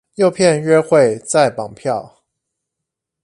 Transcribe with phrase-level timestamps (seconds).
[0.15, 2.23] 誘騙約會再綁票